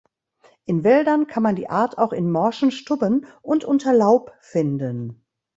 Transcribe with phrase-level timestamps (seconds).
[0.65, 5.23] In Wäldern kann man die Art auch in morschen Stubben und unter Laub finden.